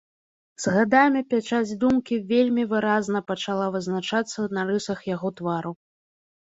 [0.61, 5.71] З гадамі пячаць думкі вельмі выразна пачала вызначацца на рысах яго твару.